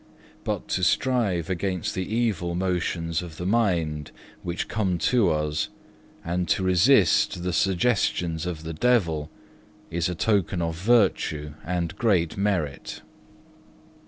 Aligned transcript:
But 0.43 0.67
to 0.69 0.83
strive 0.83 1.47
against 1.47 1.93
the 1.93 2.11
evil 2.11 2.55
motions 2.55 3.21
of 3.21 3.37
the 3.37 3.45
mind 3.45 4.09
which 4.41 4.67
come 4.67 4.97
to 4.97 5.29
us, 5.29 5.69
and 6.25 6.47
to 6.49 6.63
resist 6.63 7.43
the 7.43 7.53
suggestions 7.53 8.47
of 8.47 8.63
the 8.63 8.73
devil, 8.73 9.29
is 9.91 10.09
a 10.09 10.15
token 10.15 10.59
of 10.59 10.75
virtue 10.75 11.53
and 11.63 11.95
great 11.99 12.35
merit. 12.35 13.03